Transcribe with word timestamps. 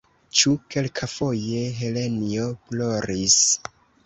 Ĉu 0.37 0.53
kelkafoje 0.75 1.61
Helenjo 1.83 2.49
ploris? 2.71 3.39